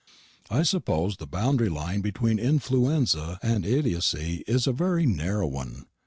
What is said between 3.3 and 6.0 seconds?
and idiocy is a very narrow one.